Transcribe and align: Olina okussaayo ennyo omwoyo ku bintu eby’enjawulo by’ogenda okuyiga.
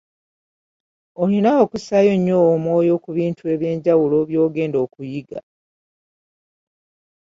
Olina 1.21 1.49
okussaayo 1.63 2.11
ennyo 2.17 2.37
omwoyo 2.53 2.95
ku 3.03 3.09
bintu 3.17 3.43
eby’enjawulo 3.53 4.17
by’ogenda 4.29 4.77
okuyiga. 4.85 5.39